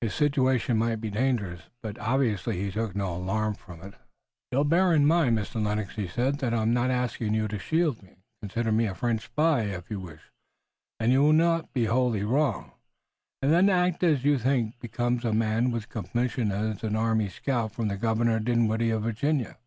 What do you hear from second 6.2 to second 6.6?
"that